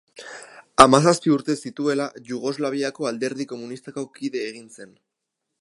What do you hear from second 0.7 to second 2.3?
Hamazazpi urte zituela,